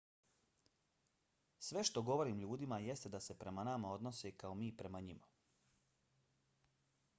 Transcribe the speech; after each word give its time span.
sve 1.67 1.83
što 1.89 2.03
govorim 2.07 2.39
ljudima 2.45 2.79
jeste 2.85 3.13
da 3.17 3.21
se 3.27 3.37
prema 3.43 3.67
nama 3.71 3.93
odnose 3.99 4.31
kao 4.45 4.57
mi 4.65 4.73
prema 4.83 5.05
njima 5.11 5.31